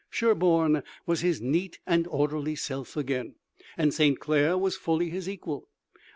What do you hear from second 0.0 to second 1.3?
Sherburne was